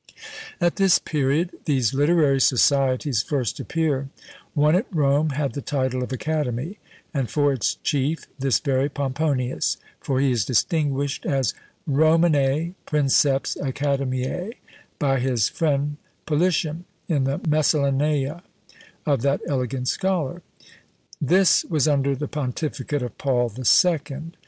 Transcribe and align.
At 0.59 0.77
this 0.77 0.97
period 0.97 1.51
these 1.65 1.93
literary 1.93 2.41
societies 2.41 3.21
first 3.21 3.59
appear: 3.59 4.09
one 4.55 4.75
at 4.75 4.87
Rome 4.91 5.29
had 5.29 5.53
the 5.53 5.61
title 5.61 6.01
of 6.01 6.11
"Academy," 6.11 6.79
and 7.13 7.29
for 7.29 7.53
its 7.53 7.75
chief 7.83 8.25
this 8.39 8.57
very 8.57 8.89
Pomponius; 8.89 9.77
for 9.99 10.19
he 10.19 10.31
is 10.31 10.43
distinguished 10.43 11.23
as 11.27 11.53
"RomanÃḊ 11.87 12.73
Princeps 12.87 13.55
AcademiÃḊ," 13.61 14.55
by 14.97 15.19
his 15.19 15.49
friend 15.49 15.97
Politian, 16.25 16.85
in 17.07 17.25
the 17.25 17.37
"Miscellanea" 17.47 18.41
of 19.05 19.21
that 19.21 19.41
elegant 19.47 19.87
scholar. 19.87 20.41
This 21.21 21.63
was 21.65 21.87
under 21.87 22.15
the 22.15 22.27
pontificate 22.27 23.03
of 23.03 23.15
Paul 23.19 23.49
the 23.49 23.65
Second. 23.65 24.35